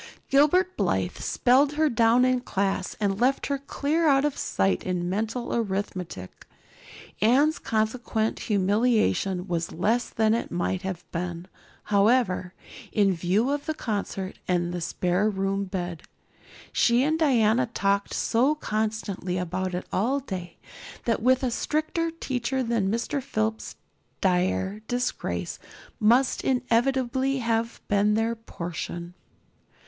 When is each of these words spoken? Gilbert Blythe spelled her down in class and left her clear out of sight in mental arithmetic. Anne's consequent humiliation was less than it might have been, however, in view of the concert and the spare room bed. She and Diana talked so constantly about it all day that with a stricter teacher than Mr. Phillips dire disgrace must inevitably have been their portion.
Gilbert 0.31 0.75
Blythe 0.77 1.17
spelled 1.19 1.73
her 1.73 1.87
down 1.87 2.25
in 2.25 2.39
class 2.39 2.95
and 2.99 3.21
left 3.21 3.45
her 3.45 3.59
clear 3.59 4.07
out 4.07 4.25
of 4.25 4.35
sight 4.35 4.81
in 4.83 5.07
mental 5.07 5.53
arithmetic. 5.53 6.47
Anne's 7.21 7.59
consequent 7.59 8.39
humiliation 8.39 9.47
was 9.47 9.71
less 9.71 10.09
than 10.09 10.33
it 10.33 10.49
might 10.49 10.81
have 10.81 11.05
been, 11.11 11.45
however, 11.83 12.55
in 12.91 13.13
view 13.13 13.51
of 13.51 13.67
the 13.67 13.75
concert 13.75 14.39
and 14.47 14.73
the 14.73 14.81
spare 14.81 15.29
room 15.29 15.65
bed. 15.65 16.01
She 16.73 17.03
and 17.03 17.19
Diana 17.19 17.67
talked 17.67 18.11
so 18.15 18.55
constantly 18.55 19.37
about 19.37 19.75
it 19.75 19.85
all 19.93 20.19
day 20.19 20.57
that 21.05 21.21
with 21.21 21.43
a 21.43 21.51
stricter 21.51 22.09
teacher 22.09 22.63
than 22.63 22.89
Mr. 22.89 23.21
Phillips 23.21 23.75
dire 24.19 24.81
disgrace 24.87 25.59
must 25.99 26.43
inevitably 26.43 27.37
have 27.37 27.79
been 27.87 28.15
their 28.15 28.33
portion. 28.33 29.13